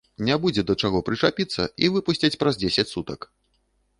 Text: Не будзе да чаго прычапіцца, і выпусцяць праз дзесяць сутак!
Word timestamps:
Не 0.27 0.35
будзе 0.43 0.61
да 0.69 0.75
чаго 0.85 1.01
прычапіцца, 1.09 1.67
і 1.85 1.91
выпусцяць 1.95 2.33
праз 2.45 2.57
дзесяць 2.63 2.89
сутак! 2.95 3.29